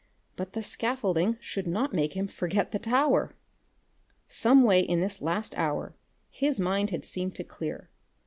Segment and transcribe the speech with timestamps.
[0.35, 3.35] But the scaffolding should not make him forget the tower!
[4.27, 5.93] Some way in this last hour
[6.31, 7.91] his mind had seemed to clear.